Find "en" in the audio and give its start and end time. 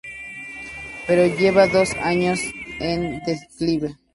2.79-3.19